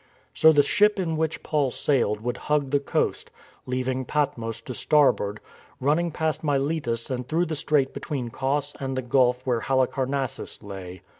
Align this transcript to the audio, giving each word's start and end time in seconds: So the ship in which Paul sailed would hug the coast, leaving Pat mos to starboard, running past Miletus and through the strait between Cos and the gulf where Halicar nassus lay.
So 0.33 0.51
the 0.51 0.63
ship 0.63 0.99
in 0.99 1.15
which 1.15 1.43
Paul 1.43 1.69
sailed 1.69 2.21
would 2.21 2.37
hug 2.49 2.71
the 2.71 2.79
coast, 2.79 3.29
leaving 3.67 4.03
Pat 4.03 4.35
mos 4.35 4.59
to 4.61 4.73
starboard, 4.73 5.39
running 5.79 6.09
past 6.09 6.43
Miletus 6.43 7.11
and 7.11 7.27
through 7.29 7.45
the 7.45 7.55
strait 7.55 7.93
between 7.93 8.31
Cos 8.31 8.73
and 8.79 8.97
the 8.97 9.03
gulf 9.03 9.45
where 9.45 9.59
Halicar 9.61 10.07
nassus 10.07 10.63
lay. 10.63 11.03